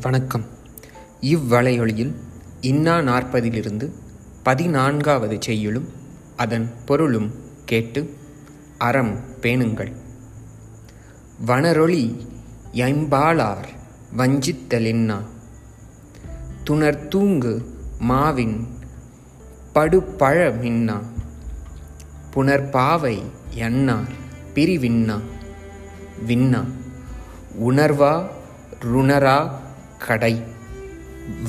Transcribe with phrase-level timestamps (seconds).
[0.00, 0.44] வணக்கம்.
[1.20, 2.20] இவ்வளையொலியில்
[2.60, 3.90] இன்னா நாற்பதிலிருந்து
[4.42, 5.88] பதினான்காவது செய்யுளும்
[6.36, 8.16] அதன் பொருளும் கேட்டு
[8.78, 9.92] அறம் பேணுங்கள்.
[11.46, 12.26] வனரொளி
[12.72, 13.64] எம்பாளார்
[14.16, 15.16] வஞ்சித்தலின்னா.
[16.64, 17.64] துணர்தூங்கு
[17.98, 18.66] மாவின்
[19.74, 21.02] படுபழமின்னா.
[22.34, 23.22] புனர்பாவை
[23.54, 24.12] எண்ணார்
[24.54, 25.20] பிரிவின்னா.
[26.26, 26.64] வின்னா.
[27.66, 28.26] உணர்வா
[28.80, 29.50] ருணரா
[30.06, 30.42] கடை.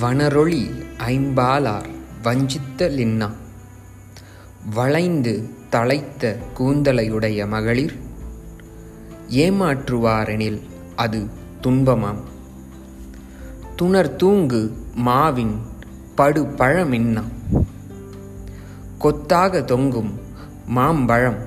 [0.01, 1.89] வனரொளி ஐம்பாலார்
[2.23, 3.31] வஞ்சித்த லின்னா.
[4.73, 7.99] வளைந்து தலைத்த கூந்தலையுடைய மகளிர்
[9.29, 10.61] ஏமாற்றுவாரெனில்
[10.95, 11.27] அது
[11.63, 12.21] துன்பமாம்.
[13.77, 15.55] துணர் தூங்கு மாவின்
[16.15, 17.23] படு பழமின்னா
[18.99, 20.19] கொத்தாக தொங்கும்
[20.65, 21.39] மாம்பழம்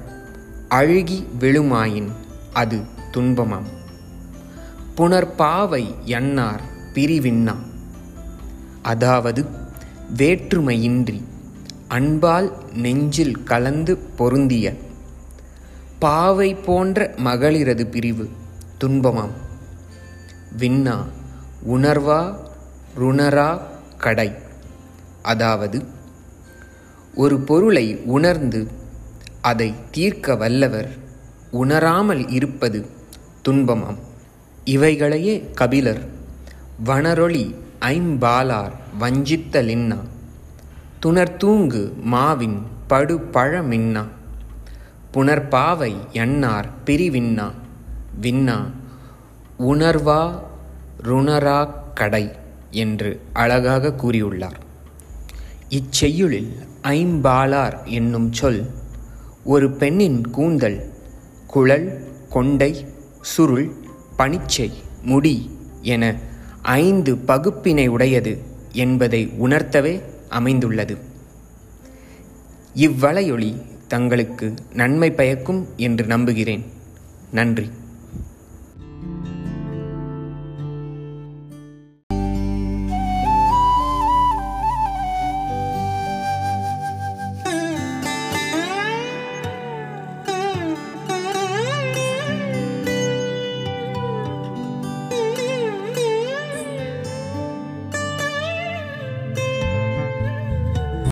[0.69, 2.09] அழுகி விழுமாயின்
[2.53, 2.81] அது
[3.13, 3.69] துன்பமாம்.
[4.97, 7.55] புனர்பாவை எண்ணார் பிரிவின்னா
[8.83, 9.45] அதாவது
[10.17, 11.21] வேற்றுமையின்றி
[11.89, 14.73] அன்பால் நெஞ்சில் கலந்து பொருந்திய
[15.99, 18.29] பாவை போன்ற மகளிரது பிரிவு
[18.81, 19.35] துன்பமாம்.
[20.59, 20.97] விண்ணா
[21.69, 22.21] உணர்வா
[22.99, 23.61] ருணரா
[23.99, 24.31] கடை.
[25.23, 25.85] அதாவது
[27.15, 28.61] ஒரு பொருளை உணர்ந்து
[29.41, 30.91] அதை தீர்க்க வல்லவர்
[31.51, 32.87] உணராமல் இருப்பது
[33.49, 34.01] துன்பமாம்.
[34.65, 36.03] இவைகளையே கபிலர்
[36.83, 39.99] வனரொளி ஐம்பாலார் வஞ்சித்தலின்னா
[41.03, 44.05] துணர்தூங்கு மாவின் படு பழமின்னா
[45.13, 47.51] புனர்பாவை எண்ணார் பிரிவின்னா.
[48.23, 48.71] வின்னா
[49.59, 50.43] உணர்வா
[51.03, 52.31] ருணரா கடை
[52.71, 54.61] என்று அழகாக கூறியுள்ளார்.
[55.69, 58.67] இச்செய்யுளில் ஐம்பாலார் என்னும் சொல்
[59.45, 60.93] ஒரு பெண்ணின் கூந்தல்
[61.47, 62.87] குழல் கொண்டை
[63.21, 63.73] சுருள்
[64.19, 64.73] பனிச்சை
[65.03, 66.15] முடி என
[66.65, 68.39] ஐந்து பகுப்பினை உடையது
[68.73, 70.99] என்பதை உணர்த்தவே அமைந்துள்ளது.
[72.75, 76.65] இவ்வளையொளி தங்களுக்கு நன்மை பயக்கும் என்று நம்புகிறேன்.
[77.31, 77.71] நன்றி.